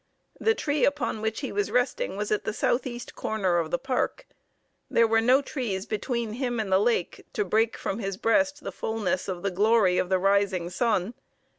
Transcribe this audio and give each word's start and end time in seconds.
The 0.39 0.55
tree 0.55 0.83
upon 0.83 1.21
which 1.21 1.41
he 1.41 1.51
was 1.51 1.69
resting 1.69 2.17
was 2.17 2.31
at 2.31 2.43
the 2.43 2.53
southeast 2.53 3.13
corner 3.13 3.59
of 3.59 3.69
the 3.69 3.77
park. 3.77 4.25
There 4.89 5.05
were 5.05 5.21
no 5.21 5.43
trees 5.43 5.85
between 5.85 6.33
him 6.33 6.59
and 6.59 6.71
the 6.71 6.79
lake 6.79 7.27
to 7.33 7.45
break 7.45 7.77
from 7.77 7.99
his 7.99 8.17
breast 8.17 8.63
the 8.63 8.71
fullness 8.71 9.27
of 9.27 9.43
the 9.43 9.51
glory 9.51 9.99
of 9.99 10.09
the 10.09 10.17
rising 10.17 10.71
sun. 10.71 11.13